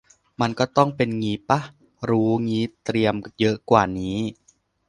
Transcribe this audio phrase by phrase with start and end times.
[0.41, 1.59] มันก็ต้องเป็นงี้ป่ะ
[2.09, 4.17] รู้งี้เตรียมเยอะกว่านี้